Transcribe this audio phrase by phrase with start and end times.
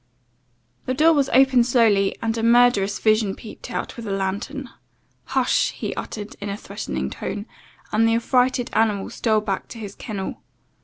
[0.87, 4.71] "The door was opened slowly, and a murderous visage peeped out, with a lantern.
[5.25, 7.45] 'Hush!' he uttered, in a threatning tone,
[7.91, 10.41] and the affrighted animal stole back to his kennel.